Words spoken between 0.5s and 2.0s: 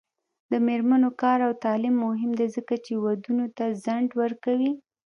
د میرمنو کار او تعلیم